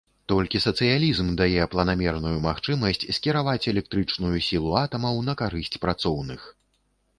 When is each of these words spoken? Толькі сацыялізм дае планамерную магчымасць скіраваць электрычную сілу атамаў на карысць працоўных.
Толькі 0.31 0.59
сацыялізм 0.61 1.27
дае 1.41 1.65
планамерную 1.73 2.31
магчымасць 2.47 3.05
скіраваць 3.17 3.69
электрычную 3.75 4.35
сілу 4.49 4.71
атамаў 4.85 5.23
на 5.29 5.33
карысць 5.45 5.73
працоўных. 5.87 6.51